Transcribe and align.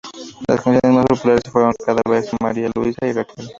Las 0.47 0.59
canciones 0.59 0.97
más 0.97 1.05
populares 1.05 1.43
fueron 1.51 1.75
Cada 1.85 2.01
Beso, 2.09 2.35
María 2.41 2.71
Luiza 2.73 3.05
y 3.07 3.13
Raquel. 3.13 3.49